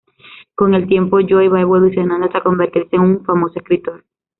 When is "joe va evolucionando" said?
1.29-2.25